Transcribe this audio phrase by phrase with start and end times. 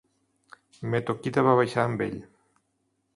[0.93, 2.17] Metoquita va baixar amb ell.